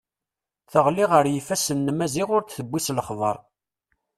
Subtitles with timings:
[0.71, 3.37] Teɣli ɣer yifassen n Maziɣ ur d-tewwi s lexber.